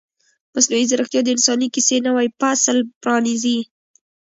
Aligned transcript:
مصنوعي 0.53 0.85
ځیرکتیا 0.89 1.21
د 1.23 1.27
انساني 1.35 1.67
کیسې 1.73 1.97
نوی 2.07 2.27
فصل 2.39 2.77
پرانیزي. 3.01 3.57